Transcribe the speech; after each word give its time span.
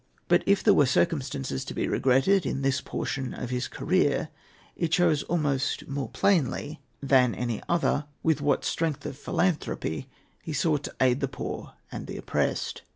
But, 0.27 0.41
if 0.47 0.63
there 0.63 0.73
were 0.73 0.87
circumstances 0.87 1.63
to 1.63 1.75
be 1.75 1.87
regretted 1.87 2.43
in 2.43 2.63
this 2.63 2.81
portion 2.81 3.35
of 3.35 3.51
his 3.51 3.67
career, 3.67 4.29
it 4.75 4.91
shows 4.91 5.21
almost 5.21 5.87
more 5.87 6.09
plainly 6.09 6.81
than 7.03 7.35
any 7.35 7.61
other 7.69 8.05
with 8.23 8.41
what 8.41 8.65
strength 8.65 9.05
of 9.05 9.15
philanthropy 9.15 10.09
he 10.41 10.53
sought 10.53 10.85
to 10.85 10.95
aid 10.99 11.19
the 11.19 11.27
poor 11.27 11.73
and 11.91 12.07
the 12.07 12.17
oppressed. 12.17 12.81